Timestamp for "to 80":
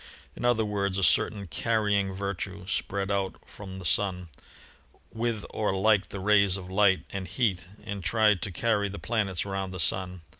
8.41-8.49